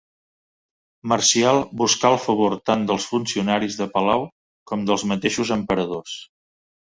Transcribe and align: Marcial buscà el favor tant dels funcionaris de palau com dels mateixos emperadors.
Marcial 1.11 1.59
buscà 1.81 2.09
el 2.13 2.17
favor 2.23 2.55
tant 2.69 2.87
dels 2.91 3.05
funcionaris 3.11 3.77
de 3.81 3.87
palau 3.97 4.25
com 4.71 4.89
dels 4.91 5.07
mateixos 5.13 5.53
emperadors. 5.57 6.17